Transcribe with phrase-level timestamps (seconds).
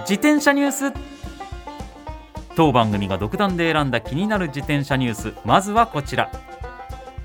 [0.00, 0.92] 自転車ニュース
[2.54, 5.34] 当番組が独断で選んだ気になる自転車ニュース。
[5.44, 6.30] まずはこちら。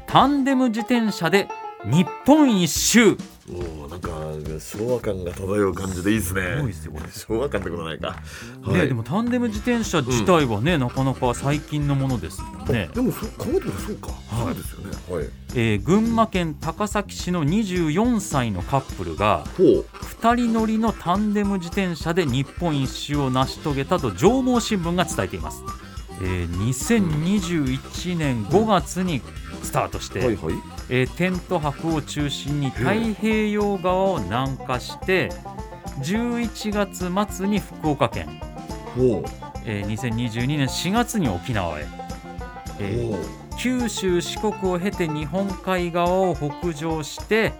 [0.07, 1.47] タンデム自転車で
[1.85, 3.17] 日本一周。
[3.53, 4.09] おおなんか
[4.59, 6.41] 昭和感が漂う感じでいいですね。
[6.55, 7.11] すごいですよこれ。
[7.11, 8.15] 昭和感ってことないか。
[8.67, 14.07] ね、でもタンデム自転車自体はね、なかなか最近のものですもんね、でもそう考えてみそうか。
[14.07, 14.91] はいそうですよね。
[15.09, 15.29] はい。
[15.55, 19.85] えー群馬県高崎市の24歳のカップルがほう。
[20.21, 25.63] 2人乗りのタンデム自転車で日本一周を成し遂げたと上毛新聞が伝えています、
[26.21, 29.21] えー2021年5月に
[29.63, 30.53] スタートして、はいはい。
[30.89, 35.29] えーテント泊を中心に太平洋側を南下して
[36.01, 36.71] 11
[37.11, 38.27] 月末に福岡県
[38.95, 39.23] ほう。
[39.65, 41.85] えー2022年4月に沖縄へ、
[42.79, 47.53] えー九州四国を経て日本海側を北上して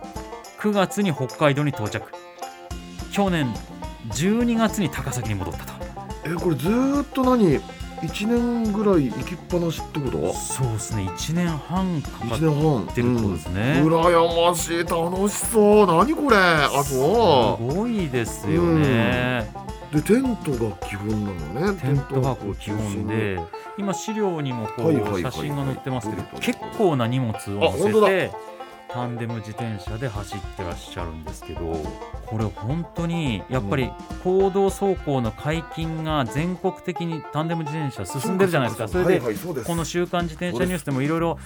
[0.60, 2.12] 9月に北海道に到着。
[3.12, 3.54] 去年
[4.10, 5.74] 12月に高崎に戻ったと。
[6.26, 7.60] えこれずーっと何
[8.04, 10.34] 一年ぐらい行きっぱなしってこと？
[10.34, 11.04] そうですね。
[11.04, 12.40] 1年半かか一っ
[12.94, 13.94] てるってことですね、うん。
[13.94, 14.78] 羨ましい。
[14.80, 15.88] 楽しそう。
[15.88, 16.38] 何これ？
[16.38, 19.52] あすそごいですよね、
[19.94, 21.80] うでテントが基本なのね。
[21.82, 23.40] テント泊基本で
[23.78, 27.38] 今資料にもこう写真が載ってますけどはい結構な荷物をあ
[27.72, 28.08] 本当だ。
[28.08, 28.32] 乗せて
[28.94, 31.62] タンデム自転車で走ってらっしゃるんですけど
[32.26, 33.90] これ本当にやっぱり
[34.24, 38.88] 公道走行の解禁が全国的にタンデム自転車進んでるじゃないですか。
[38.88, 41.40] それはいでこの「週刊自転車ニュース」でもいろいろ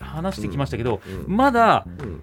[0.00, 1.36] 話してきましたけどうん。
[1.36, 2.22] まだうん。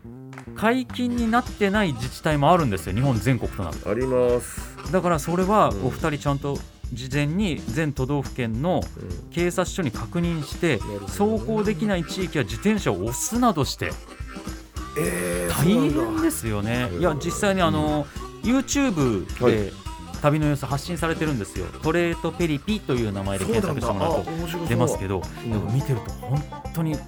[0.55, 3.89] 解禁になってない自治体もあるんですよ日本全国となると。
[3.89, 4.91] あります。
[4.91, 5.87] だからそれはうん。
[5.87, 6.57] お二人ちゃんと
[6.93, 9.29] 事前に全都道府県のうん。
[9.29, 13.91] 警察署に確認して走行できない地域は自転車を押すなどして
[14.97, 16.89] えー大変ですよね。
[16.99, 18.05] いや実際にあの
[18.43, 19.71] YouTube はで
[20.21, 21.65] 旅の様子発信されてるんですよ。
[21.81, 25.51] トレートペリピという名前で検索してもらうと出ますけど、うん。
[25.51, 26.43] でも見てると本
[26.73, 26.99] 当にうん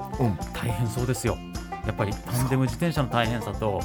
[0.54, 1.38] 大変そうですよ。
[1.86, 3.82] やっぱりタンデム自転車の大変さと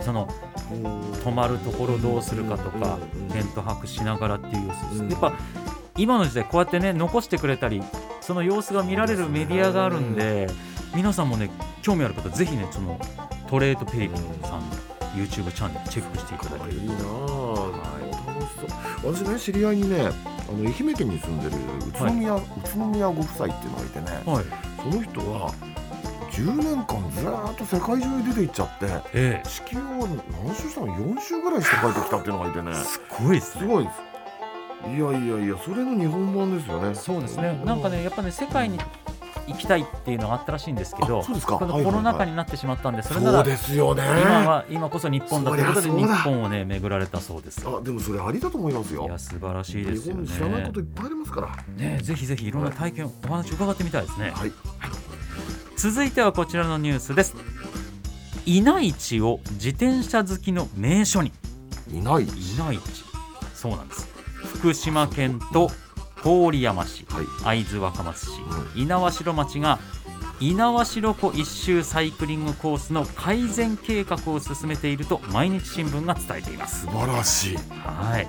[0.00, 0.26] その
[0.70, 4.68] 止まるところどうするかとかうんテント泊しながらっていう
[5.10, 5.32] やっぱ
[5.96, 7.82] 今の時代こうやってね残してくれたり
[8.20, 10.46] その様子が見られるメディアがあるんで
[10.94, 11.50] 皆さんもね
[11.82, 12.98] 興味ある方ぜひねその
[13.52, 14.66] トレートペリピさんの
[15.14, 16.96] YouTube チャンネルチェックしていただけるいいなあ
[18.26, 18.64] 楽しそ
[19.06, 19.12] う。
[19.12, 22.40] 私ね知り合いにねあの愛媛県に住んでる宇都宮、宇
[22.72, 24.44] 都宮ご夫妻っていうのがいてねはい。
[24.90, 25.52] その人は
[26.30, 32.70] 10年間ずーっと世界中に出て行っちゃってえ地球を何周したの4周ぐらいして帰ってきたっていうのがいてね。
[32.70, 33.60] えすごいですね。
[33.60, 34.00] すごいです。
[34.88, 34.98] いやい
[35.28, 36.94] やいやそれの日本版ですよね。
[36.94, 37.60] そうですね。
[37.66, 38.78] なんかねやっぱね世界に
[39.46, 44.02] 行きたいっていうのがあったらしいんですけどこのコロナ禍になってしまったんでそれならそうですよね。
[44.02, 47.62] 今は今こそ日本だということで日本をね巡られたそうです。
[47.66, 49.04] あでもそれありだと思いますよ。
[49.04, 50.26] いや素晴らしいですよね。
[50.26, 51.56] 日本知らないこといっぱいありますから。
[51.76, 54.30] ねぜひぜひいろんな体験お話伺ってみたいですね。
[54.30, 54.52] はい。
[55.76, 57.34] 続いてはこちらのニュースです。
[58.46, 61.32] 稲市を自転車好きの名所に。
[61.92, 63.04] いない稲市。
[63.54, 64.08] そうなんです。
[64.44, 65.70] 福島県と
[66.24, 67.26] 郡山市はい。
[67.44, 68.44] 会津若松市う
[68.74, 69.78] 猪苗代町が
[70.40, 76.86] 猪苗代湖一周サイクリングコースの改善計画を進めていると毎日新聞が伝えています。
[76.86, 77.56] 素晴らしい。
[77.56, 78.28] はい。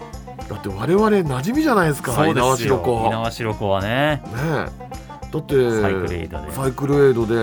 [0.50, 2.82] だって我々馴染みじゃないですかそうですよ。
[2.84, 3.70] 猪苗代湖。
[3.70, 3.88] はね。
[3.88, 4.94] ねえ。
[5.34, 6.52] だってサイクルエイドで。
[6.52, 7.36] サイクルエイドで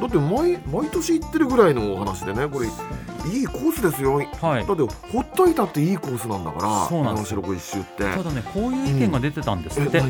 [0.00, 2.68] だって毎毎年行ってるぐらいのお話でねこれ
[3.32, 4.18] いいコースですよ。
[4.40, 4.62] だはい。
[4.62, 8.04] ってほっといたっていいコースなんだからそうなんです猪苗代湖一周って。
[8.16, 10.02] ただねこういう意見が出てたんですって、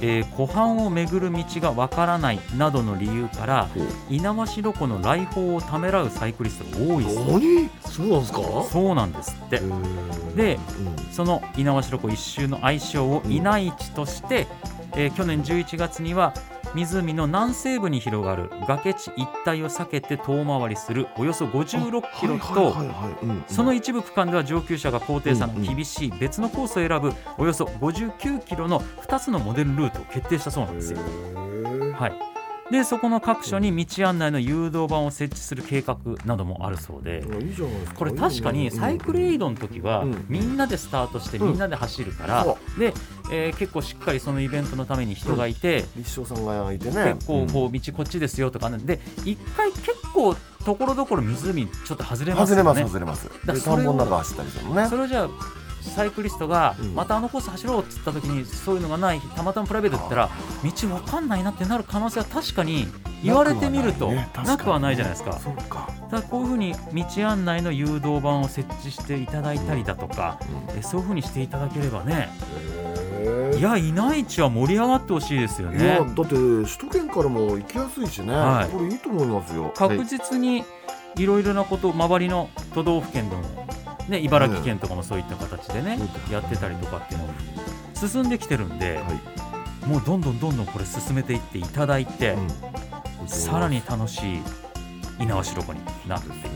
[0.00, 3.68] え湖畔を巡る道がわからないなどの理由から
[4.08, 8.40] 猪苗代湖の来訪をためらうサイクリストが多いそうなんですか？
[8.70, 9.60] そうなんですって。
[10.36, 10.58] でう
[11.00, 11.12] ん。
[11.12, 14.46] その猪苗代湖一周の愛称をうん稲市として、
[14.96, 16.34] えー去年11月には
[16.74, 22.74] 湖の南西部に広がる崖地一帯を避けて遠回りするおよそ56キロと
[23.46, 30.98] その一部区間では上級者が高低差の厳しい別のコースを選ぶおよそ59キロの2つのモデルルートを決定したそうなんですよ。
[31.94, 32.33] はい、
[32.70, 37.24] でそこの各所に道案内の誘導板を設置する計画などもあるそうで、
[37.94, 40.24] これ確かにサイクルエイドドの時はうん。
[40.28, 41.48] みんなでスタートしてうん。
[41.48, 42.94] みんなで走るから、そで、
[43.30, 47.14] えー結構しっかりそのイベントのために人がいて、立正さんがいてね。
[47.14, 50.34] 結構こう道こっちですよとかねで一回結構
[50.64, 52.90] ところどころ湖ちょっと外れます外れますよね。
[52.90, 53.28] 外れます。
[53.44, 54.88] だで田んぼの中走ったりするのね。
[54.88, 55.28] それをじゃあ
[55.90, 56.94] サイクリストがうん。
[56.94, 60.30] またあのコース走ろうって言った時にそういうのがないたまたまプライベートだったら
[60.62, 62.86] 道わかんないなってなる可能性は確かに
[63.22, 64.12] 言われてみると
[64.44, 64.96] なくはない。
[64.96, 65.38] じゃないですか。
[65.38, 65.88] そうか。
[66.10, 70.38] ただこういうふうに道案内の誘導板を設置していただいたりだとか、
[70.76, 72.28] えそういうふうにしていただければね。
[73.24, 78.68] へいやいない地は盛り上がってほしいですよいやだねって首都圏からも行きやすいしね、はい。
[78.68, 79.72] これいいと思いますよ。
[79.74, 80.64] 確実に
[81.16, 83.63] いろいろなこと周りの都道府県でも、
[84.08, 85.98] ね、茨城県とかもそういった形でね、
[86.28, 87.34] うんやってたりとかっていうのも
[87.94, 89.86] 進んできてるんで、はい。
[89.88, 92.36] もうどんどんどんどんこれ進めていっていただいて、
[93.20, 93.28] うん。
[93.28, 94.42] さらに楽しい
[95.18, 96.50] 猪苗代湖になってい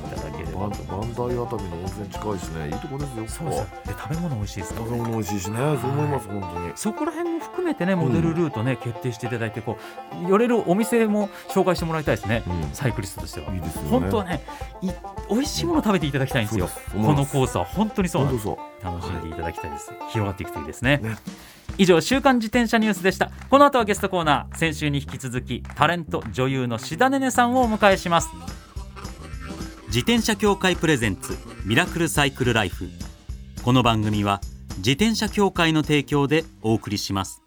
[0.59, 2.67] ただければバンバンダイあたりの温泉近いしね。
[2.67, 3.67] いいとこですよそうですよ。
[3.87, 4.75] で食べ物美味しいです。
[4.75, 5.57] から食べ物美味しいしね。
[5.57, 6.73] そう思います本当に。
[6.75, 9.79] そこら辺も含めてねモデルルートね、決定していただいてこ
[10.25, 12.71] う寄れるお店も紹介してもらいたいですね、うん。
[12.73, 13.53] サイクリストとしては。
[13.53, 13.89] いいですよね。
[13.91, 14.43] 本当はね
[14.83, 14.91] い
[15.31, 17.07] 美味しいもの食べていただきたいんですよ、そうです。
[17.07, 17.65] このコースは。
[17.65, 18.49] 本当にそうなんです。
[18.83, 20.99] 楽しんでいただきたいです、広がっていくといいですね。
[20.99, 21.17] ね。
[21.77, 23.31] 以上週刊自転車ニュースでした。
[23.51, 24.57] この後はゲストコーナー。
[24.57, 28.29] 先週に引き続きタレント女優の志田ねねさんをお迎えします
[29.99, 32.89] 自転車協会プレゼンツミラクルサイクルライフ。
[33.65, 34.41] この番組は
[34.77, 37.43] 自転車協会の提供でお送りします。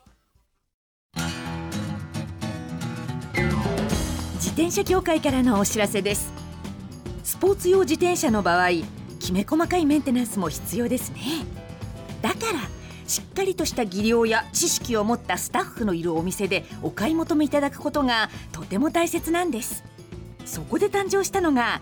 [4.33, 6.33] 自転車協会からのお知らせです。
[7.23, 8.71] スポーツ用自転車の場合
[9.21, 11.21] きめ細かいメンテナンスも必要ですね。
[12.21, 12.59] だから
[13.07, 19.85] しっかりとした技量や知識を持ったスタッフのいるお店でお買い求めいただくことがとても大切なんです。
[20.43, 21.81] そこで誕生したのが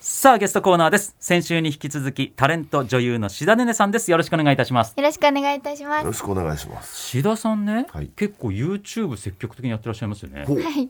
[0.00, 1.16] さあゲストコーナーです。
[1.18, 4.12] 先週に引き続きタレント女優の志田ねねさんです。
[4.12, 4.94] よろしくお願いいたします。
[4.96, 6.02] よろしくお願いいたします。
[6.02, 6.96] よろしくお願いします。
[6.96, 8.06] 志田さんね、はい。
[8.14, 10.44] 結構 YouTube 積極的にやってらっしゃいますよね。
[10.44, 10.88] はい。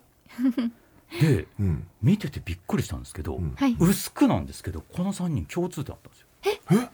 [1.22, 1.86] でうん。
[2.02, 3.54] 見ててびっくりしたんですけど、ん。
[3.56, 3.76] はい。
[3.80, 6.90] 薄くなんですけどこの3人共通点あったんですよ。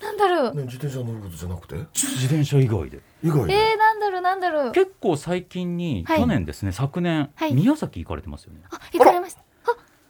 [0.00, 0.54] なんだろう。
[0.54, 1.74] ね自転車乗ることじゃなくて？
[1.92, 3.00] 自転車以外で。
[3.24, 4.72] 以外で、えー、なんだろう、なんだろう。
[4.72, 6.20] 結構最近に、はい。
[6.20, 7.52] 去年ですね昨年、はい。
[7.52, 8.60] 宮崎行かれてますよね。
[8.70, 9.42] あ、行かれました。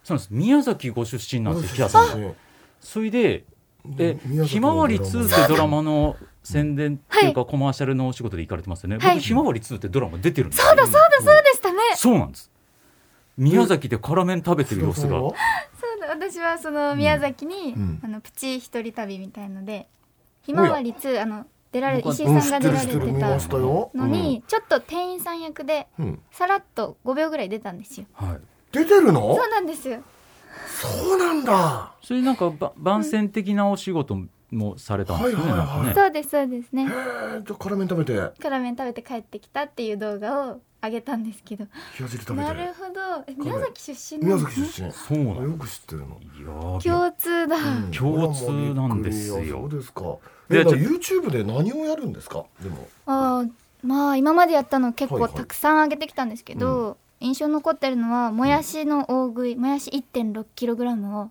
[0.08, 0.28] そうなんです。
[0.30, 2.22] 宮崎ご出身なんですよ木田さん。
[2.22, 2.34] ね。
[2.80, 3.44] それで
[3.98, 5.82] え宮崎ひまわり2ってドラマ。
[5.82, 9.16] の宣伝っていうか、コマーシャルのお仕事で行かれてますよね、はい。
[9.16, 10.68] 僕ひまわり2ってドラマ出てるんですよ。
[10.68, 11.78] そうだ、そうだ、そうでしたね。
[11.94, 12.50] そうなんです。
[13.36, 15.20] 宮崎で辛麺食べてる様子が。
[15.20, 15.34] は
[15.78, 18.00] そうだ、私はその宮崎に、うん。
[18.02, 19.88] あのプチ一人旅みたいので。
[20.40, 25.86] ひまわり2、あの、出られ、石井うんさんが出られてたのに、ちょっと店員さん役で。
[26.30, 28.06] さらっと5秒ぐらい出たんですよ。
[28.14, 28.40] はい
[28.72, 29.34] 出てるの？
[29.34, 30.00] そうなんですよ。
[30.80, 31.92] そうなんだ。
[32.02, 34.16] それなんかば番宣的なお仕事
[34.50, 35.94] もされたんですよね、はいはいはいね。
[35.94, 36.86] そうです、そうですね。
[36.86, 36.96] じゃ
[37.50, 38.32] あ辛麺食べて。
[38.40, 41.64] 辛麺食べて帰ってきたっていう動画を上げたんですけど。
[41.64, 41.70] 冷
[42.04, 42.42] や汁食べて。
[42.42, 43.24] なるほど。
[43.26, 44.66] え宮崎出身な宮んですね。
[44.66, 44.92] 崎出身。
[44.92, 47.56] そうなんあよく知ってるのいやー共通だ。
[47.56, 47.90] うん。
[47.90, 49.38] 共通なんですよ。
[49.38, 50.02] あそうですか。
[50.48, 52.44] で YouTube で何をやるんですか？
[52.62, 52.88] でも。
[53.06, 53.50] あー
[53.82, 55.32] まあ今までやったの結はいはい。
[55.32, 61.30] 構たくさん上げてきたんですけど、印象に残ってるのはもやしの大食いもやし 1.6kg を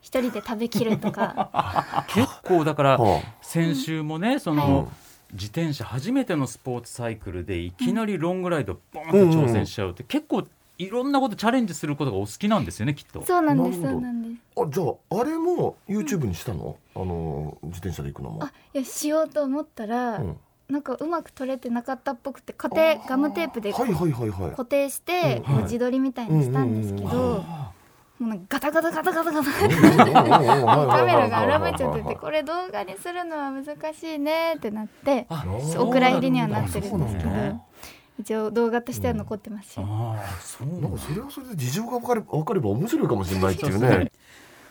[0.00, 2.06] 一人で食べきるとか。
[2.08, 4.88] 結構だからは先週もねそあの
[5.32, 10.46] 自転車初めてのスポーツサイクルでいきなりロングライドボーンと挑戦しちゃうって結構
[10.78, 13.22] いろんなことチャレンジすることがお好きなんですよねきっと。
[13.26, 14.42] そうなんですそうなんです。
[14.56, 18.44] あじゃああれも YouTube にしたの、あの自転車で行くのも。
[18.44, 20.36] あいやしようと思ったら、うん
[20.68, 24.50] なんかうまく取れてなかったっぽくて固定ガムテープではいはいはいはい。
[24.50, 27.44] 固定してうんこう自撮りみたいにしたんですけうんど
[28.18, 35.44] もうなんかガタガタガタガタガタカカメラが荒めちゃっててこれ動画にするのは難しいねってなってあ
[35.78, 37.30] お蔵入りにはなってるんですけど
[38.18, 44.10] 一応動画としては残ってますし、ああそうなんかそれはそれで事情が分かれ分かれば面白いかもしれないっていうね。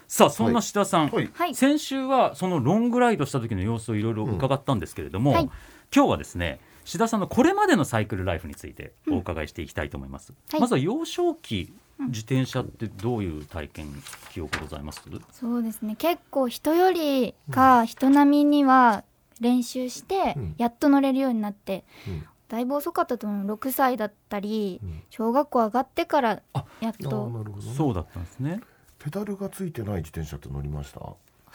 [0.10, 1.30] さあそんな志田さん、はい。
[1.34, 1.56] はい。
[1.56, 5.50] 先週はそのロングライドした時の様子をいろいろ伺ったんですけれども、はい
[5.96, 10.62] 今日はですね志田さんのこれまでのサイクルライフについてお伺いしていきたいと思います、はい。
[10.62, 13.88] まずは幼少期自転車ってどういう体験
[14.32, 15.02] 記憶ございます、
[15.32, 15.96] そうですね。
[15.98, 19.04] 結構人よりか人並みには
[19.42, 20.56] 練習してうん。
[20.58, 22.26] やっと乗れるようになって、うん。
[22.48, 23.56] だいぶ遅かったと思う。
[23.56, 25.02] 6歳だったりうん。
[25.10, 27.30] 小学校上がってからあやっと。
[27.30, 27.74] なるほどね。
[27.76, 28.62] そうだったんですね、
[29.00, 31.02] ペダルがついてない自転車って乗りました？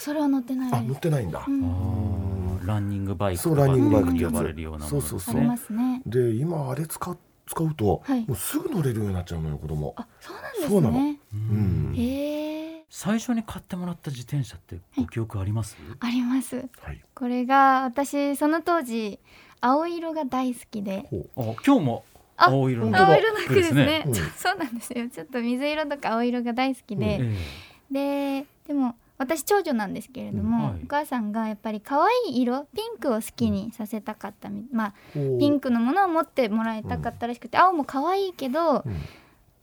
[0.03, 1.45] それは乗ってないあ乗ってないんだ。
[1.47, 1.51] う。
[1.51, 5.01] ん、ランニングバイクそうランニングバイク呼ばれるようなもの。
[5.01, 5.37] ですねそうそう。
[5.37, 6.03] ありますね。
[6.07, 7.17] で今あれ使う
[7.47, 8.21] 使うと、はい。
[8.27, 9.95] もうすぐ乗れるようになっちゃうのよ子供。
[9.97, 10.95] あそうなんですそうなの。
[10.95, 11.95] ねうん。
[11.97, 12.85] へえ。
[12.91, 16.57] 最初に買ってもらった自転車ってご記憶あります、あります。
[16.81, 17.01] はい。
[17.15, 19.19] これが私その当時
[19.61, 21.07] 青色が大好きで。
[21.11, 22.05] ほあ今日も
[22.37, 24.03] あ青色の青色の服ですね。
[24.07, 24.15] うん。
[24.15, 25.09] そうなんですよ。
[25.09, 28.43] ちょっと水色とか青色が大好きで、え。
[28.43, 30.81] ででも私長女なんですけれども、うんはい。
[30.83, 38.85] お母さんがやっぱり可愛い色ピンクを好きにさせたかったみ、まあピンクのものを持ってもらいたかったらしくて、青も可愛いけど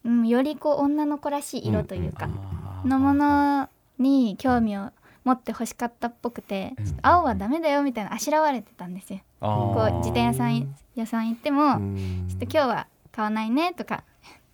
[0.05, 0.21] う、ん。
[0.21, 2.29] うん、よりこう女の子らしい色というか、
[2.85, 4.91] のものに興味を
[5.25, 6.85] 持って欲しかったっぽくて、うん。
[6.85, 9.19] ちょっと青はダメだよみたいなあしらわれてたんですよ。
[9.41, 12.25] こう自転車屋さん屋さん行っても、うん。
[12.29, 14.03] ちょっと今日は買わないねとか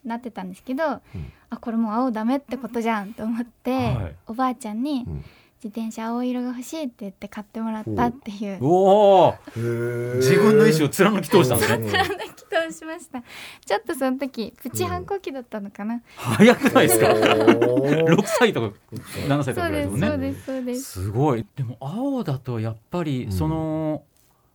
[0.04, 1.02] なってたんですけど、
[1.50, 4.16] あこれもう青ダメってことじゃんと思って、はい。
[4.28, 5.26] おばあちゃんにうん。
[5.64, 8.60] 自転車青色が欲しいって言って買ってもらったっていう。
[8.62, 11.88] おお自分の意思を貫き通したんですね。
[11.88, 13.24] うん祈祷しました。
[13.66, 17.08] ちょっとその時プチ反抗期だったのかな、早くないですか？
[17.10, 18.06] おー。
[18.06, 18.78] 6歳とか
[19.28, 20.84] 7歳とかそうですぐらいねそうですそうです。
[20.84, 21.46] すごい。
[21.56, 23.32] でも青だとやっぱりうん。
[23.32, 24.04] その、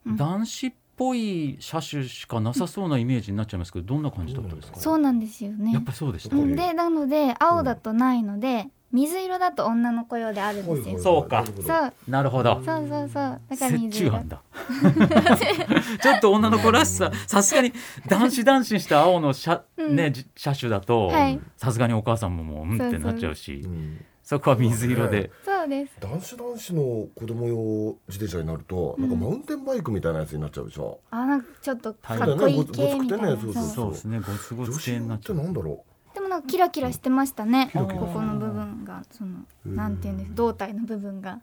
[0.07, 0.17] うん。
[0.17, 4.79] 男子っぽい車種しかなさそうなイメージになっちゃいますけどどんな感じだったですか？
[4.79, 5.73] そうなんですよね。
[5.73, 6.55] やっぱりそうでした、うん。
[6.55, 11.43] でなので青だとないので、水色だと女の子用であるんですよ、そうか。
[11.47, 11.53] そ
[11.87, 11.93] う。
[12.07, 12.57] なるほど。
[12.57, 13.41] そうそうそう。
[13.49, 14.43] だから折水色だ。
[16.03, 17.11] ちょっと女の子らしさ。
[17.27, 17.73] さすがに
[18.07, 19.97] 男子男子にした青の車,、うん。
[19.97, 21.41] ね、じ車種だとはい。
[21.57, 23.63] さすがにお母さんももううんってなっちゃうし。
[23.65, 25.33] うんそこは水色で。
[25.45, 25.97] そうです。
[25.99, 31.01] 男子男子の子供用自転車になると、なんかマウンテンバイクみたいなやつになっちゃうでしょ？
[31.11, 34.21] あなんかちょっとかっこいい系みたいな、ごつくてねそうそうですね。
[34.21, 35.37] ごつご女子つ系にな用っちゃう。
[35.37, 35.85] なんだろ
[36.15, 37.71] でもなんかキラキラしてましたね。
[37.73, 37.99] キラキラ。
[37.99, 39.75] ここの部分がそのうん。
[39.75, 40.35] なんていうんです？
[40.37, 41.41] 胴体の部分が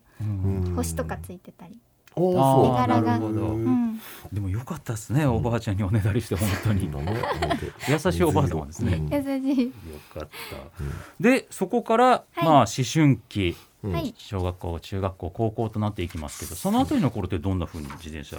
[0.77, 1.77] 星とかついてたり、
[2.17, 3.41] あーあなるほど。
[3.41, 3.53] へう。
[3.53, 4.00] ーん、
[4.33, 6.89] でもよかったですねおばあちゃんにおねだりして本当に。
[7.89, 8.93] 優しいおばあ様ですね。
[8.95, 9.13] うん。
[9.13, 9.21] 優
[9.55, 9.65] しい。
[9.67, 9.71] よ
[10.13, 10.83] かった
[11.19, 13.55] でそこからまあ思春期。
[13.83, 13.93] うん。
[13.93, 14.13] はい。
[14.17, 18.38] 小学校中学校高校となっていきますけどその後の頃ってどんな風に自転車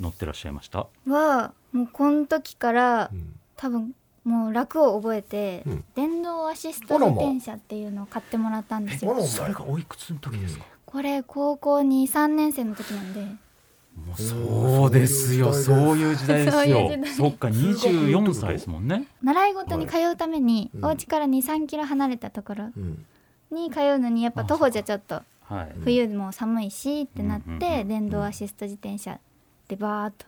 [0.00, 0.86] 乗ってらっしゃいました？
[1.06, 3.34] はもうこの時からうん。
[3.56, 3.92] 多分
[4.24, 5.84] もう楽を覚えて、うん。
[5.94, 9.20] 電動アシスト自転車っていうのを買ってもらったんですよ。
[9.26, 13.20] それがおいくつの時ですか、これ高校に3年生の時なんで。
[13.20, 15.52] もうそうですよ。
[15.52, 19.06] そういう時代ですそうよそっか24歳ですもんね。
[19.22, 20.84] 習い事に通うために、うん。
[20.86, 23.04] お家から23キロ離れたところうん。
[23.50, 25.74] に通うのにやっぱ徒歩じゃちょっとはい。
[25.84, 29.20] 冬も寒いしってなって電動アシスト自転車
[29.68, 30.24] でバーっと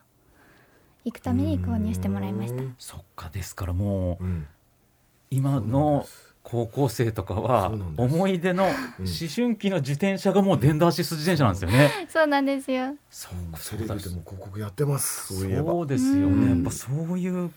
[1.06, 2.60] 行くために購入してもらいました。
[2.60, 2.74] うん。
[2.78, 4.46] そっかですからもううん。
[5.30, 6.04] 今の
[6.42, 8.74] 高校生とかは思い出の思
[9.34, 12.08] 春期の自転車がもう電動アシスト自転車なんですよね。
[12.08, 12.96] そうなんですよ。
[13.10, 15.34] そうテレビでも広告やってます。
[15.34, 16.44] そうですようん。
[16.44, 16.50] ね。
[16.50, 17.50] やっぱそういう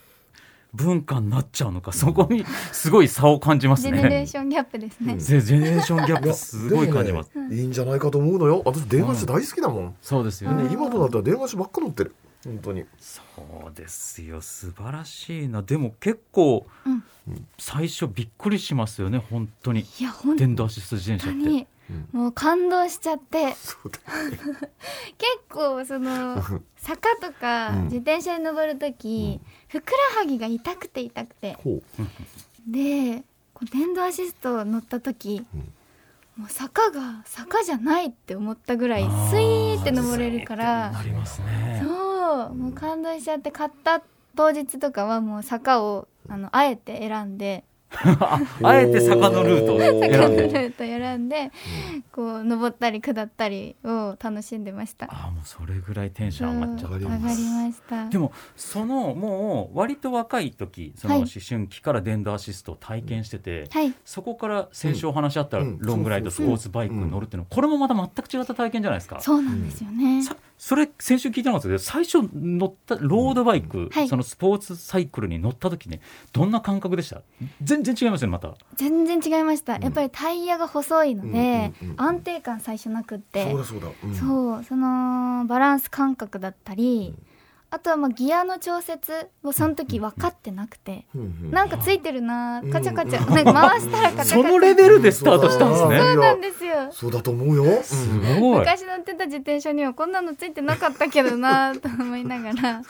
[0.73, 4.27] 文化になっちゃうのか、そこにすごい差を感じますジェネレーね。
[4.27, 5.19] ションギャップですね、うん。
[5.19, 6.33] ジェネレーションギャップ。
[6.33, 7.31] すごい感じます。
[7.51, 8.61] いいんじゃないかと思うのよ。
[8.65, 10.63] 私電話して大好きだもん、そうですよね。
[10.63, 12.85] ね今となったら電話してばっか乗ってる本当に。
[12.99, 13.21] そ
[13.69, 14.41] うですよ。
[14.41, 15.61] 素晴らしいな。
[15.61, 17.03] でも結構うん。
[17.57, 19.17] 最初びっくりしますよね。
[19.17, 19.85] 本当に。
[19.99, 21.67] いや本電動アシスト自転車って。
[22.11, 23.55] もう感動しちゃって。
[23.55, 23.59] 結
[25.49, 26.41] 構その
[26.77, 27.83] 坂とかうん。
[27.85, 31.53] 自転車に登る時、ふくらはぎが痛くて痛くて。
[31.63, 31.81] ほ
[32.67, 33.23] で
[33.53, 35.71] こう電動アシスト乗った時、うん。
[36.35, 40.91] もう坂が坂じゃないって思ったぐらいスイーって登れるから。
[40.91, 41.81] なりますね。
[41.83, 42.02] そう
[42.53, 44.01] もう感動しちゃって買った
[44.35, 47.63] 当日とかはもう坂をあのあえて選んで
[47.95, 51.51] あ あえて坂のルートを 選ん坂のルでート選んで
[52.11, 55.05] こう登ったり下ったりを楽しんでました。
[55.05, 57.31] ああもうそれぐらいテンション上がっちゃっそうた上がりま
[57.71, 58.09] した。
[58.09, 61.23] でもそのもう割と若い時そのはい。
[61.23, 63.93] 思春期から電動アシストを体験してて、はい。
[64.03, 65.77] そこから先週お話しあったうん。
[65.79, 69.19] ロングライドスポーツバイクに乗るっていうのはこれもまた全く違った体験じゃないですか。
[69.21, 70.23] そうなんですよね。
[70.23, 74.07] さそれ先週聞いてなかったけど最初乗ったロードバイク、はい。
[74.07, 75.99] そのスポーツサイクルに乗った時ね
[76.31, 77.21] どんな感覚でした？
[77.61, 78.55] 全然違いますよねまた。
[78.77, 79.77] 全然違いました。
[79.77, 83.51] やっぱりタイヤが細いのでうんうんうん安定感最初なくって。
[83.51, 84.15] そうだそうだ、うん。
[84.15, 87.13] そうそのバランス感覚だったり、
[87.73, 91.51] あとはまあギアの調節をその時分かってなくて、うんうん。
[91.51, 92.69] なんかついてるなうん。
[92.69, 94.43] カチャカチャ、なんか回したらカチャカチャ。
[94.43, 95.97] そのレベルでスタートしたんですね。
[95.97, 96.91] そうなんですよ。
[96.91, 98.59] そうだと思うよ、すうんごい。
[98.59, 102.83] 昔乗ってた自転車にはこんなのついてなかったけどな と思いながら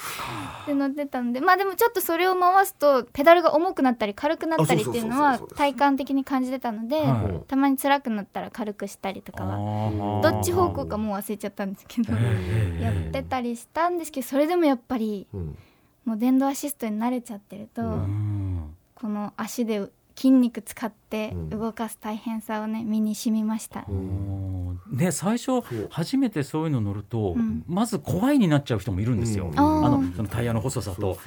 [0.68, 1.40] で乗ってたんで。
[1.40, 7.48] まあでもちょっとそれを回すとペダルが重くなったり軽くなったりっていうのは体感的に感じてたので、はい。
[7.48, 12.84] たまに辛くなったら軽くしたりとかはどっち方向かもう忘れちゃったんですけどええ。
[12.84, 15.58] やってたりしたんですけどそれでもやっぱりうん。
[16.06, 18.76] もう電動アシストに慣れちゃってると、うん。
[18.96, 21.50] この足で筋肉使ってうん。
[21.50, 23.86] 動かす大変さをね身に染みました。
[24.92, 27.64] ね最初初めてそういうの乗ると、うん。
[27.68, 29.48] まず怖いになっちゃう人もいるんですよ。
[29.48, 29.60] うん。
[29.60, 31.18] ああのーそのタイヤの細さと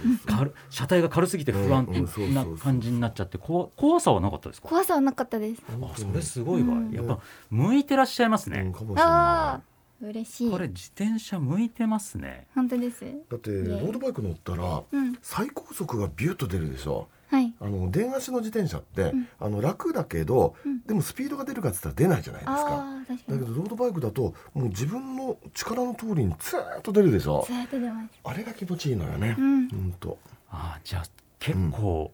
[0.71, 1.87] 車体が軽すぎて不安
[2.35, 4.69] な感じになっちゃって怖怖さはなかったですか？
[4.69, 5.63] 怖さはなかったです。
[5.69, 6.93] あそれすごいわ、うん。
[6.93, 7.19] やっぱ
[7.51, 9.61] 向いてらっしゃいますね、あなあ
[10.01, 10.51] 嬉しい。
[10.51, 12.47] これ自転車向いてますね。
[12.55, 13.05] 本当です。
[13.05, 15.19] いだってロードバイク乗ったらうん。
[15.23, 17.09] 最高速がビュッと出るでしょ？
[17.29, 17.53] はい。
[17.61, 19.29] あの電足の自転車って、ん。
[19.41, 20.83] あの楽だけど、うん。
[20.83, 22.55] でもスピードが出るかって言ったら出ないじゃないですか。
[22.55, 23.39] ああ確かに。
[23.41, 27.45] だけどロードバイクだともう自分の力の通りにツーッと出るでしょ？
[27.47, 28.21] ずーっと出ます。
[28.23, 29.69] あれが気持ちいいのよね、うん。
[29.69, 30.19] ほんと。
[30.51, 31.05] あじゃあ
[31.39, 32.13] 結構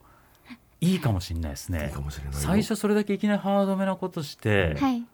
[0.81, 2.39] いいかもしれないですね、いいかもしれないよ。
[2.39, 5.05] 最初それだけいきなりハードめなことして、はい。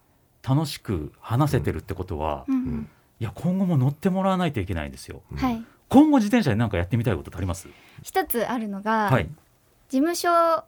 [0.47, 2.89] 楽しく話せてるってことは、うん。
[3.19, 5.21] いや今後も乗ってもらわないといけないんですよ。
[5.35, 5.63] はい。
[5.89, 7.67] 今後自転車で何かやってみたいことってあります？
[8.03, 9.27] 一つあるのが、はい。
[9.89, 10.63] 事務所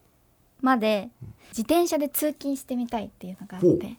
[0.62, 1.10] まで
[1.50, 3.96] 自転車で通勤してみたいっていうのがあって、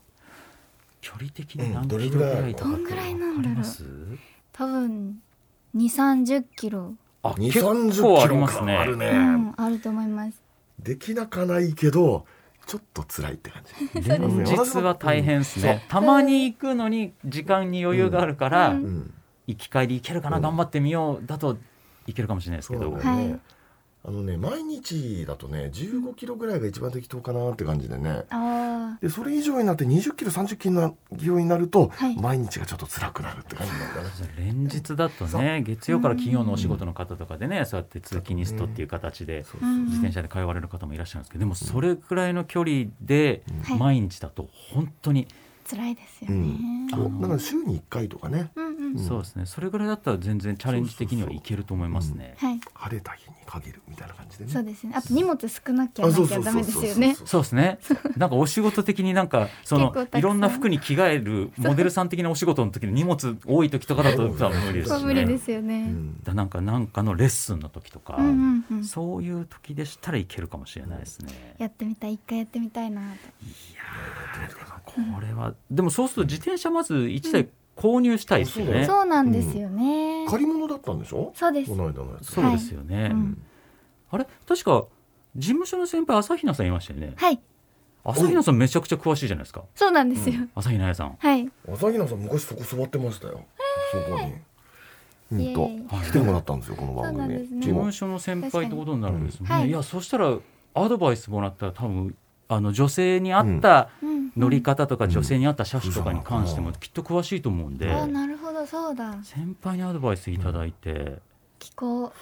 [1.00, 3.36] 距離的に何キロぐらいぐらいとかってどんぐらいなんだろう。
[3.36, 3.84] わかります？
[4.52, 5.22] 多分
[5.74, 8.66] 2、30キロ、あ2結3 0構あキロりますね。
[8.66, 10.42] 感あるね、うん、あると思います。
[10.78, 12.26] できなかないけど
[12.66, 14.08] ちょっと辛いって感じ。
[14.08, 18.84] 連日は大変ですね、たまに行くのに時間に余裕があるから、うん。
[18.84, 19.14] うん。
[19.46, 21.26] 行き帰り行けるかな、うん頑張ってみよう。
[21.26, 21.58] だと
[22.06, 22.90] いけるかもしれないですけど、
[24.04, 28.24] あのね毎日だとね15キロぐらいが一番適当かなって感じでね。
[28.30, 30.68] あでそれ以上になって20キロ30キ
[31.26, 32.16] ロになると、はい。
[32.16, 34.08] 毎日がちょっと辛くなるって感じなんだね。
[34.36, 43.78] 連日だとね月曜から金曜のお仕事の方とかでね、そうやって通勤ニストっていう形で自転車で通われる方もいらっしゃるんですけどでもそれくらいの距離ではい。
[43.78, 45.28] 毎日だと本当に、
[45.68, 46.36] 辛いですよね。
[46.36, 52.34] うんそうだから週に1回とかねうんうんうんそうですねそれぐらいだったら全然チャレンジ的にはいけると思いますね。
[52.36, 54.92] はい、晴れた日に限るみたいな感じでねそうですね。
[54.94, 57.16] あと荷物少なきゃなきゃダメですよね。
[57.24, 57.78] そうですね。
[58.16, 65.38] なんかお仕事的になんか そのいろんな服に着替えるモデルさん的なお仕事の時に荷物多い時とかだと多分無理ですしそう無理でね。
[65.38, 65.74] すよね。
[65.74, 68.84] うんだなんかなんかのレッスンの時とか、うんうんうん。
[68.84, 71.54] そういう時でしたらいけるかもしれないですね。
[71.58, 73.06] やってみたい一回やってみたいなと。
[75.14, 78.84] これはでもそうすると自転車まず1台購入したいですよね。
[78.84, 80.26] そうなんですよね。
[80.28, 81.32] 借り物だったんでしょ？
[81.34, 81.76] そうですこ。
[81.76, 83.10] の間のやつそうですよね。
[83.12, 83.42] うん
[84.10, 84.26] あれ？
[84.46, 84.84] 確か
[85.36, 87.14] 事務所の先輩朝比奈さんいましたよね。
[87.16, 87.40] はい、
[88.04, 89.62] 朝比奈さんめちゃくちゃ詳しいじゃないですか。
[89.74, 90.34] そうなんですよ。
[90.54, 91.16] 朝比奈彩さん。
[91.18, 91.50] はい。
[91.66, 93.40] 朝比奈さん昔そこ座ってましたよ
[93.92, 94.34] そこに
[95.32, 95.70] うんと
[96.04, 99.48] 来てもらったんですよこの番組ですね事務所の先輩ってことになるんですもんね。
[99.48, 100.36] 確かにいやそしたら
[100.74, 102.14] アドバイスもらったら多分
[102.54, 104.22] あの女性に合ったうん。
[104.34, 109.18] 乗り方とか、女性に合った車種とかに関してもきっと詳しいと思うんで、あ、なるほど、そうだ。
[109.22, 111.18] 先輩にアドバイスいただいて、
[111.60, 112.14] 聞こ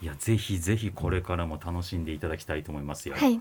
[0.00, 3.16] いやぜひぜひこれからも楽しんでいただきたいと思いますよ。
[3.18, 3.20] う。
[3.20, 3.40] はい。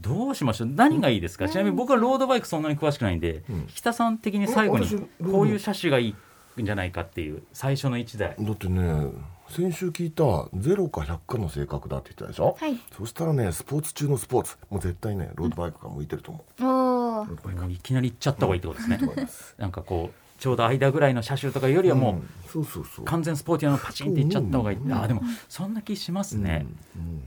[0.00, 0.68] どうしましょう？
[0.74, 1.50] 何がいいですか、うん。
[1.52, 3.66] ちなみに僕はロードバイクそんなに詳しくないんで、うん。
[3.68, 4.88] 北さん的に最後に
[5.24, 6.16] こういう車種がい
[6.56, 8.34] いんじゃないかっていう最初の1台。
[8.36, 9.12] だってね
[9.50, 12.78] 先週聞いた0か100かの性格だって言ったでしょ、はい。
[12.96, 14.56] そしたらねスポーツ中のスポーツ。
[14.70, 22.28] もう絶対ねロードバイクが向いてると思う、ういきなり行っちゃった方がいいってことですね、と思いますなんかこうちょうど間ぐらいの車種とかよりはもう、ん。
[22.48, 23.04] そうそうそう。
[23.04, 27.22] 完全スポーティーなのパチンっていっちゃった方がいい、うんあーでもそんな気しますね、うん、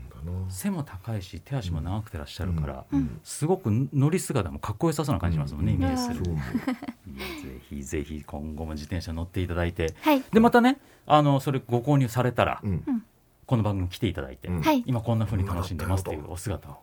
[0.49, 3.19] 背も高いし手足も長くてらっしゃるから、うん。
[3.23, 5.83] すごく乗り姿もかっこよさそうな感じしますもんね、うん。
[5.83, 6.31] イメージする、ぜ
[7.69, 9.93] ひぜひ今後も自転車乗っていただいて。
[10.01, 10.23] はい。
[10.31, 13.03] でまたねあのそれご購入されたら、うん。
[13.45, 14.61] この番組来ていただいて、うん。
[14.61, 14.83] はい。
[14.85, 16.77] 今こんな風に楽しんでますというお姿を、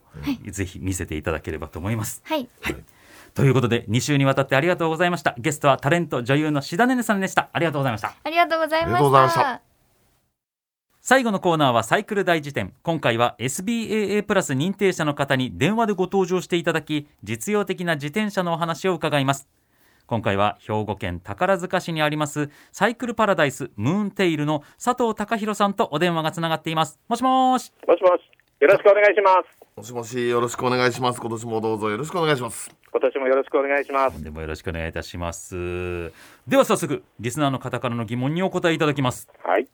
[0.50, 2.22] ぜひ見せていただければと思います。
[2.24, 2.48] はい。
[3.34, 5.34] ということで2週にわたってありがとうございました。
[5.38, 7.48] ゲストはタレント女優の志田ねねさんでした。
[7.52, 8.14] ありがとうございました。
[8.22, 9.67] ありがとうございました
[11.08, 12.74] 最後のコーナーはサイクル大辞典。
[12.82, 19.48] 今回は SBAA プラス認定者の方に電話でご登場していただき実用的な自転車のお話を伺います。
[20.06, 27.00] 今回は兵庫県宝塚市にありますサイクルパラダイスムーンテイルの佐藤隆弘さんとお電話がつながっています。
[27.08, 27.72] もしもーし。
[27.86, 28.20] もしもし、
[28.60, 29.78] よろしくお願いします。
[29.78, 31.22] もしもしよろしくお願いします。
[31.22, 32.70] 今年もどうぞよろしくお願いします。
[32.92, 34.22] 今年もよろしくお願いします。
[34.22, 36.12] でもよろしくお願いいたします。
[36.46, 39.26] では早速リスナーの方からの疑問にお答えいただきます。
[39.42, 39.66] はい。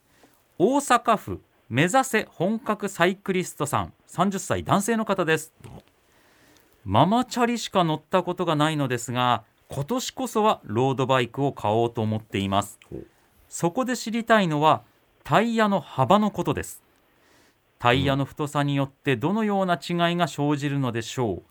[0.57, 3.93] 大阪府目指せ本格サイクリストさん。
[4.07, 5.53] 30歳男性の方です。
[6.85, 12.79] ママチャリしか乗ったことがないのですが今年こそはロードバイクを買おうと思っています。
[13.49, 14.83] そこで知りたいのは
[15.25, 16.85] タイヤの幅のことです。
[17.81, 21.43] タイヤの太さによってどのような違いが生じるのでしょう。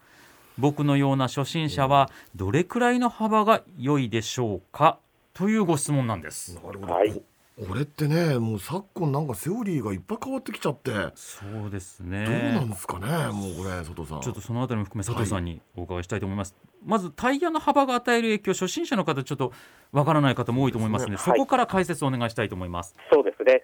[0.57, 4.97] 僕のような初心者はどれくらいの幅が良いでしょうか？
[5.33, 6.55] というご質問なんです。
[6.55, 7.21] なるほど、はい
[7.57, 16.55] ここれってねもう昨今なんかセオリーがいっぱい変わってきちゃってどそうですうねなんですかねもうこれ佐藤さんちょっとそのあたりも含め佐藤さんにお伺いしたいと思います。
[16.85, 19.53] まずタイヤの幅が与える影響、初心者の方ちょっと
[19.91, 22.95] わからない方も多いと思いますので、そうですねそこから解説をお願いしたいと思います。
[23.11, 23.63] そうですね。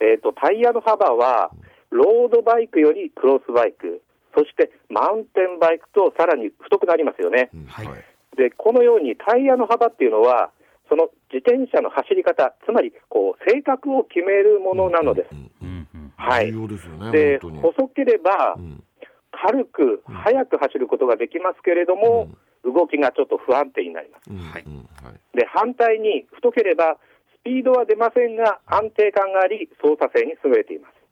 [0.00, 1.50] えっ、と、タイヤの幅は、
[1.90, 4.02] ロードバイクよりクロスバイク、
[4.36, 7.50] そしてマウンテンバイクとさらに太くなりますよね。
[7.54, 7.88] うんはい
[8.36, 10.50] で、このようにタイヤの幅っていうのは、
[10.88, 15.28] その自転車の走り方、つまり、こう、性格を決めるものなのです。
[15.32, 16.52] うんうんうんはい。
[16.52, 17.62] 重要ですよねで、本当に。
[17.62, 18.84] 細ければう、ん。
[19.30, 22.28] 軽く、速く走ることができますけれども、
[22.64, 24.30] 動きがちょっと不安定になります。
[24.30, 24.38] うん。
[24.38, 24.64] はい。
[25.36, 26.98] で、反対に太ければ、
[27.40, 31.02] スピードは出ませんが、安定感があり、操作性に優れています。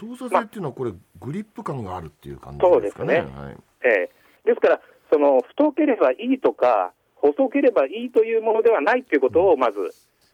[0.00, 3.16] 操作性っていうのはこれグリップ感があるっていう感じですかね。
[3.16, 3.56] そうですはい。
[3.84, 4.80] えーですから、
[5.12, 9.78] その太ければいいとか、細ければいいというものではないということをまず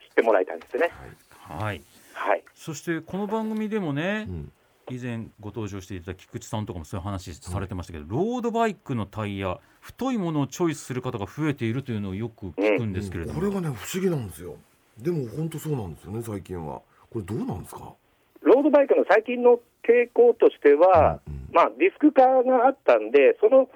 [0.08, 0.90] 知ってもらいたいんですね。
[1.30, 1.82] はい。
[2.14, 4.52] はい、そしてこの番組でもねう、ん
[4.90, 14.56] 以前ご登場していただいた菊池さんとかもそういう話されてましたけど、ロードバイクのタイヤ、太いものをチョイスする方が増えているというのをよく聞くんですけれども、これがね不思議なんですよ。
[14.98, 16.82] でも本当そうなんですよね最近は。
[17.10, 17.94] これどうなんですか？
[18.42, 23.70] ロードバイクの最近の傾向としては、うんうんまあ、ディスク化があったんで、その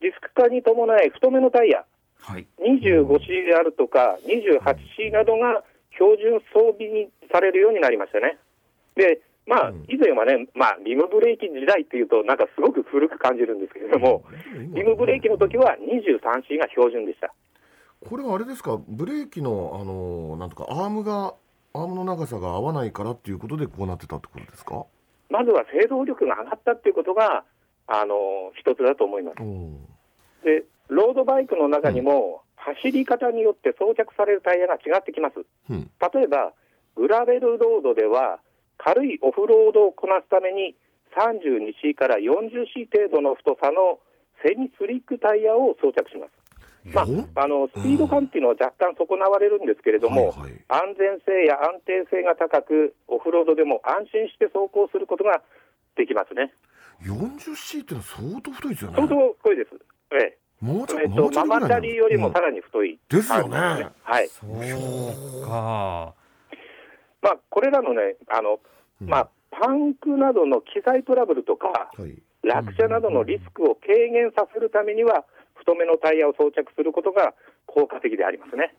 [0.00, 1.84] ディスク化に伴い太めのタイヤ、
[2.22, 2.46] はい。
[2.60, 5.64] 25C であるとか、28C などが
[5.98, 8.38] 標準装備にされるようになりましたね。
[8.94, 14.22] で、まあうん、以前はね、まあ、リムブレーキ時代っていうと、なんかすごく古く感じるんですけれども、
[14.72, 17.34] リムブレーキの時は 23C が標準でした。
[18.08, 18.78] これはあれですか？
[18.88, 21.34] ブレーキのあのなんとかアームが
[21.72, 24.86] アームの長さが合わないからっていうことでこうなってたってことですか？
[25.30, 27.44] まずは制動力が上がったっていうことが、
[27.86, 28.14] あの、
[28.54, 29.36] 一つだと思います。
[30.44, 35.44] で、ロードバイクの中にも、走り方によって装着されるタイヤが違ってきます。
[35.70, 36.52] うん例えば、
[36.94, 38.40] グラベルロードでは、
[38.76, 40.76] 軽いオフロードをこなすために、
[41.16, 44.00] 32C から 40C 程度の太さの
[44.42, 46.42] セミスリックタイヤを装着します。
[46.84, 47.02] ま
[47.36, 55.42] あ、あのスピード感っていうのは若干損なわれるんですけれども、はいはい安全性や安定性が高く、オフロードでも安心して走行することが
[55.96, 56.52] できますね。
[57.04, 58.96] 40C ってのは相当太いですよね。
[58.96, 59.70] 相当太いです。
[60.16, 63.58] えもうちょええっと、ママチャリよりもさたらに太い、ですよね
[64.04, 64.28] はい。
[64.28, 66.14] そうか。
[67.20, 68.60] まあ、これらのね、あの、
[69.00, 72.16] うんまあ、パンクなどの機材トラブルとか、はい。
[72.44, 77.34] 落車などのリスクを軽減させるためには、太めのタイヤを装着することが
[77.66, 78.74] 効果的でありますね。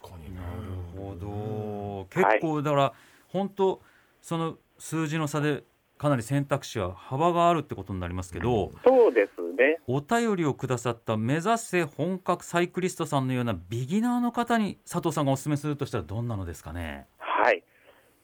[0.00, 0.40] 確かにね。
[0.40, 2.06] なるほど。
[2.10, 2.92] 結構だから、
[3.28, 3.82] 本当
[4.22, 5.64] その数字の差で
[5.98, 9.78] かなり選択肢は幅があるってことになりますけど、そうですね。
[9.86, 17.06] お便りをくださった目指せ本格サイクリストさんのようなビギナーの方に佐藤さんがお勧めするとしたらどんなのですかね？
[17.18, 17.62] はい。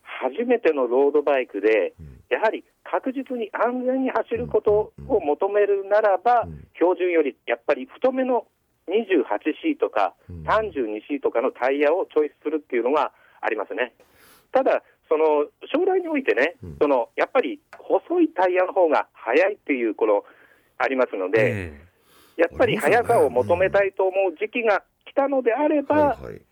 [0.05, 8.47] 初めてのロードバイクでうん、やはり確実に安全に走ることを求めるならばうん、標準よりやっぱり太めの
[8.89, 13.95] 28C とかうん 32C とかのタイヤをチョイスするっていうのがありますね。
[14.53, 20.25] ただ、その将来においてね、うんそのやっぱり細いタイヤの方が速いっていうこの
[20.83, 21.93] ありますので、え
[22.37, 26.43] やっぱり速さを求めたいと思う時期が来たのであれば、はいはい。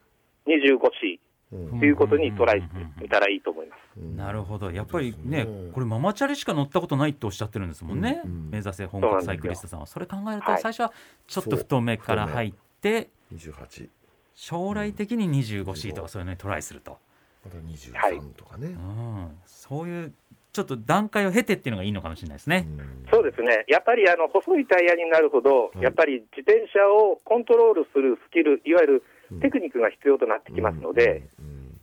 [0.47, 1.19] 25C
[1.53, 1.81] うん。
[1.81, 3.81] ということにトライしてみたらいいと思います。
[3.99, 4.71] えなるほど。
[4.71, 9.87] やっぱりねこれママチャリしか乗ったことないっておっしゃってるんですもんね、うんうん目指せ本格サイクリストさんは。
[9.87, 10.93] それ考えるとはい最初は
[11.27, 13.89] ちょっと太めから入って28。
[14.35, 16.99] 将来的に 25C とかそういうのにトライすると、
[17.45, 18.69] また23とかね。
[18.69, 20.13] うん、そういう
[20.53, 22.67] ちょっと段階を経てっていうのがいいのかもしれないですね。
[23.11, 29.03] そうですね、やっぱりあの細いタイヤになるほど、やっぱり自転車をコントロールするスキル、いわゆる
[29.41, 31.23] テクニックが必要となってきますので、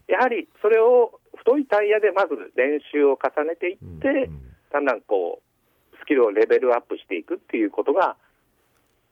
[0.07, 4.29] やはりそれを太いタイヤでまず練習を重ねていって、
[4.71, 8.17] だんだんこう、スキルをレベルアップしていくっていうことが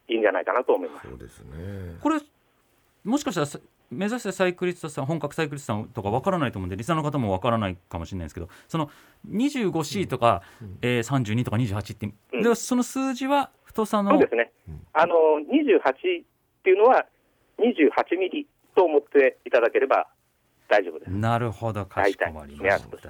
[0.07, 1.07] いいんじゃないかなと思います。
[1.07, 1.97] そうですね。
[2.01, 2.19] これ
[3.03, 3.59] もしかしたらさ
[3.91, 8.89] 目指せサイクリストさん本格サイクリストさんとかわからないと思うんでリスナーの方もわからないかもしれないですけどその
[9.29, 10.41] 25C とか、
[10.81, 12.41] えー、32とか28って、うん。
[12.41, 14.51] でその数字は太さのそうですね、
[14.93, 15.15] あの
[15.51, 16.23] 28っ
[16.63, 17.05] ていうのは
[17.59, 20.07] 28ミリと思っていただければ
[20.69, 21.11] 大丈夫です。
[21.11, 23.09] なるほどかしこまりました。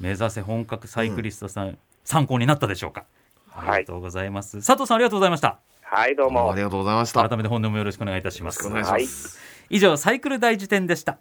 [0.00, 3.04] 目指せ本格サイクリストさん、参考になったでしょうか。
[3.52, 3.80] あはい。
[3.80, 5.58] りがとうございます、佐藤さんありがとうございました。
[5.82, 6.52] はい、どうも。
[6.52, 6.62] あり。
[6.62, 7.26] がとうございました。
[7.28, 8.66] 改めて本年もよろしくお願いいたします。
[8.66, 9.02] お願いしはい。
[9.02, 9.38] ます、
[9.70, 11.18] 以上サイクル大辞典でした。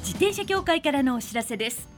[0.00, 1.88] 自転車協会からのお知らせです。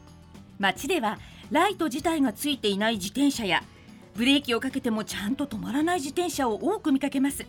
[0.58, 1.18] 街では
[1.50, 3.62] ライト自体がついていない自転車や
[4.16, 7.44] ブレーキをかけてもちゃんと止まらない自転車を多く見かけます。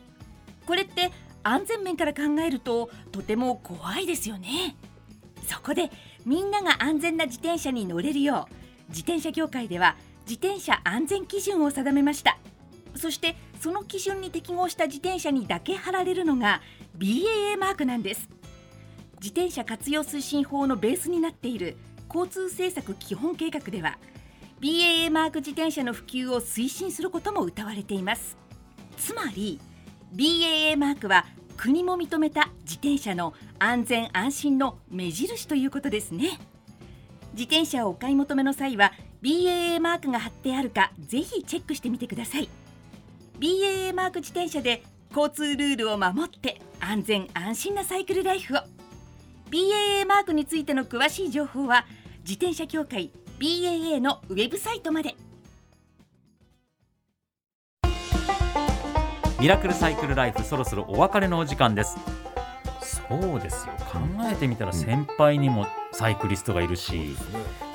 [0.65, 4.75] これって安全面から考えるととても怖いですよね。
[5.47, 5.89] そこで
[6.25, 8.53] みんなが安全な自転車に乗れるよう
[8.89, 9.95] 自転車協会では
[10.27, 12.37] 自転車安全基準を定めました。
[12.95, 16.61] そしてその基準に適合した自転車にだけ貼られるのが
[16.97, 18.29] BAA マークなんです。
[19.19, 21.75] 自転車活用推進法のベースになっている
[22.07, 23.97] 交通政策基本計画では
[24.61, 28.37] BAA マーク自転車の普及を推進することも謳われています。
[28.97, 29.59] つまり
[30.15, 31.25] BAA マークは
[31.57, 36.39] 国も認めた自転車の安全安心の目印ということですね。
[37.33, 42.49] 自転車をお買い求めの際は BAA マークが貼ってあるかぜひチェックしてみてください。
[43.39, 44.83] BAA マーク自転車で
[45.15, 48.59] 交通ルールを守って安全安心なサイクルライフを。
[49.51, 51.85] BAA マークについての詳しい情報は
[52.21, 55.15] 自転車協会 BAA のウェブサイトまで。
[59.39, 61.95] ミラクルサイクルライフそろそろお別れのお時間です。
[62.81, 63.73] そうですよ。
[63.91, 63.99] 考
[64.31, 67.15] えてみたら先輩にもサイクリストがいるし、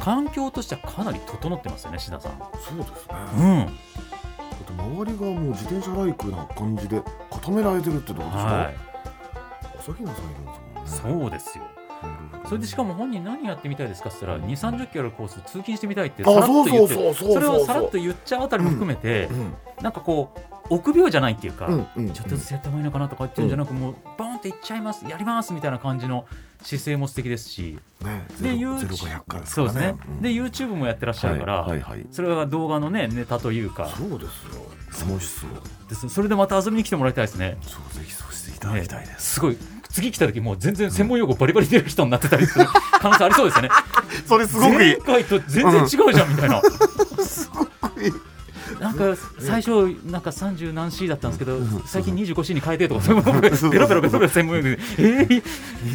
[0.01, 2.39] 環境としてはかなり整ってますよね志田さん。
[2.39, 3.15] そうですね。
[3.37, 3.67] うん。
[3.67, 3.73] だ
[4.63, 8.77] って周りがもう自転車ライクな感じで固められてるってとこでしょ、はい。
[9.79, 11.23] 朝日奈さんいるんですもんね。
[11.23, 11.65] そうですよ。
[12.47, 14.09] それでしかも本人何やってみたいですか？
[14.09, 26.27] って言ったら2 3 0キロあるコース通勤してみたいってあさらっと言ってそれをさらっと言っちゃうあたりも含めて、うんなんかこう臆病じゃないっていうか、うんうんちょっとずつやった方がいいのかなとか言ってるんじゃなく、もうバーンっていっちゃいますやりますみたいな感じの
[26.63, 27.79] 姿勢も素敵ですし。
[28.03, 30.23] ねで YouTube ゼロが100回ですからそうですね、うん。
[30.23, 32.07] で YouTube もやってらっしゃるから、はいはいはい。
[32.11, 33.89] それが動画のねネタというか。
[33.97, 35.07] そうですよ。
[35.09, 37.57] 楽しそうですそれでまた遊びに来てもらいたいですね。
[37.63, 39.57] そうぜひそうしていただきたいです、すごい。
[39.89, 42.67] 次来た時もう全然専門用語バリバリ出る人になってたりする
[43.01, 43.71] 可能性ありそうですよね。
[44.27, 44.97] それすごくいい。
[44.97, 46.63] 前回と全然違うじゃんみたいな、
[47.25, 48.13] すごくいい
[48.83, 51.83] なんか最初なんか30何 C だったんですけど、ん。
[51.87, 55.43] 最近 25C に変えてとか そういうのベロベロベロベロ専門用語でえー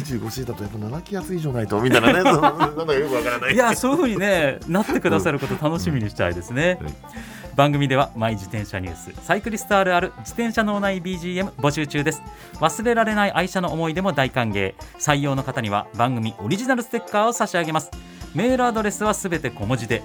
[0.04, 6.94] 25C だとやっぱ7気圧以上ないとみたいなねなんだかよくわからないいやそういう風にねなってくださること楽しみにしたいですね、はい
[7.58, 12.22] 番組ではマイ自転車ニュースサイクリストあるある自転車脳内 BGM 募集中です
[12.60, 17.90] 忘れられない愛車の思い出も大歓迎採用の方には番組オリジナルステッカーを差し上げます
[18.32, 20.04] メールアドレスはすべて小文字で